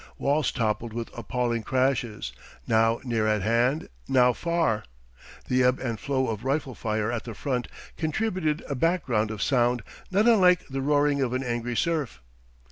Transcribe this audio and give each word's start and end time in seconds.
Walls 0.17 0.51
toppled 0.51 0.93
with 0.93 1.15
appalling 1.15 1.61
crashes, 1.61 2.33
now 2.65 2.99
near 3.03 3.27
at 3.27 3.43
hand, 3.43 3.87
now 4.07 4.33
far. 4.33 4.83
The 5.47 5.63
ebb 5.63 5.77
and 5.79 5.99
flow 5.99 6.29
of 6.29 6.43
rifle 6.43 6.73
fire 6.73 7.11
at 7.11 7.23
the 7.23 7.35
front 7.35 7.67
contributed 7.97 8.63
a 8.67 8.73
background 8.73 9.29
of 9.29 9.43
sound 9.43 9.83
not 10.09 10.27
unlike 10.27 10.67
the 10.69 10.81
roaring 10.81 11.21
of 11.21 11.33
an 11.33 11.43
angry 11.43 11.75
surf. 11.75 12.19